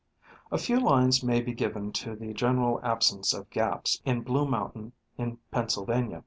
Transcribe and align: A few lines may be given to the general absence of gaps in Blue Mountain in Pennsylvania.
A 0.51 0.57
few 0.57 0.79
lines 0.79 1.21
may 1.21 1.41
be 1.41 1.53
given 1.53 1.91
to 1.91 2.15
the 2.15 2.33
general 2.33 2.79
absence 2.83 3.35
of 3.35 3.51
gaps 3.51 4.01
in 4.03 4.21
Blue 4.21 4.47
Mountain 4.47 4.93
in 5.15 5.37
Pennsylvania. 5.51 6.19